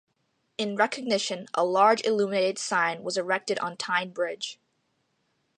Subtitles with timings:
[0.57, 4.59] In recognition, a large illuminated sign was erected on Tyne Bridge.